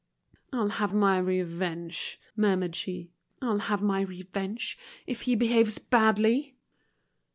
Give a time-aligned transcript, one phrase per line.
[0.51, 3.11] "I'll have my revenge," murmured she.
[3.39, 6.57] "I'll have my revenge, if he behaves badly!"